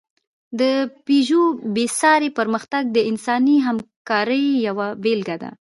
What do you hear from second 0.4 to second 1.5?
د پيژو